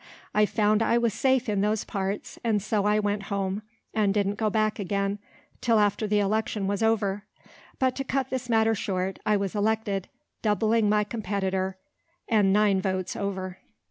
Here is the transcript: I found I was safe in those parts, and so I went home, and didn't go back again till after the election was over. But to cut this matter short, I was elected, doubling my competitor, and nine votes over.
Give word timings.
I 0.33 0.47
found 0.47 0.81
I 0.81 0.97
was 0.97 1.13
safe 1.13 1.47
in 1.47 1.61
those 1.61 1.83
parts, 1.83 2.39
and 2.43 2.59
so 2.59 2.85
I 2.85 2.97
went 2.97 3.21
home, 3.29 3.61
and 3.93 4.11
didn't 4.11 4.33
go 4.39 4.49
back 4.49 4.79
again 4.79 5.19
till 5.61 5.77
after 5.77 6.07
the 6.07 6.17
election 6.17 6.65
was 6.65 6.81
over. 6.81 7.23
But 7.77 7.95
to 7.97 8.03
cut 8.03 8.31
this 8.31 8.49
matter 8.49 8.73
short, 8.73 9.19
I 9.27 9.37
was 9.37 9.53
elected, 9.53 10.09
doubling 10.41 10.89
my 10.89 11.03
competitor, 11.03 11.77
and 12.27 12.51
nine 12.51 12.81
votes 12.81 13.15
over. 13.15 13.59